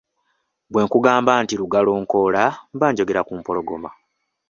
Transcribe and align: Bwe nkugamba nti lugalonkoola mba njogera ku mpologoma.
Bwe 0.71 0.81
nkugamba 0.85 1.31
nti 1.43 1.53
lugalonkoola 1.61 2.43
mba 2.73 2.87
njogera 2.91 3.21
ku 3.27 3.33
mpologoma. 3.39 3.89